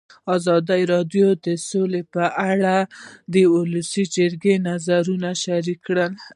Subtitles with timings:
[0.35, 2.75] ازادي راډیو د سوله په اړه
[3.33, 6.07] د ولسي جرګې نظرونه شریک کړي.